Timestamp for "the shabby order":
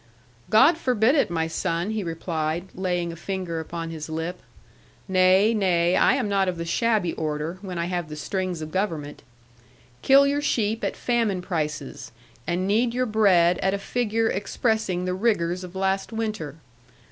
6.57-7.59